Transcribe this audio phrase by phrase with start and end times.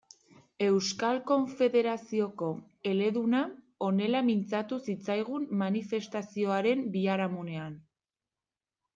[0.67, 2.47] Euskal Konfederazioko
[2.91, 3.41] eleduna
[3.87, 7.77] honela mintzatu zitzaigun manifestazioaren biharamunean.